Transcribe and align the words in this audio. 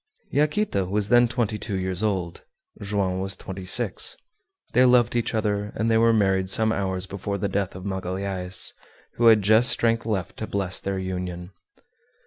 Yaquita 0.31 0.85
was 0.85 1.09
then 1.09 1.27
twenty 1.27 1.59
two 1.59 1.75
years 1.77 2.01
old, 2.01 2.41
Joam 2.81 3.19
was 3.19 3.35
twenty 3.35 3.65
six. 3.65 4.17
They 4.73 4.83
loved 4.83 5.15
each 5.15 5.35
other 5.35 5.71
and 5.75 5.91
they 5.91 5.97
were 5.99 6.11
married 6.11 6.49
some 6.49 6.71
hours 6.71 7.05
before 7.05 7.37
the 7.37 7.47
death 7.47 7.75
of 7.75 7.83
Magalhaës, 7.83 8.73
who 9.17 9.27
had 9.27 9.43
just 9.43 9.69
strength 9.69 10.07
left 10.07 10.37
to 10.37 10.47
bless 10.47 10.79
their 10.79 10.97
union. 10.97 11.51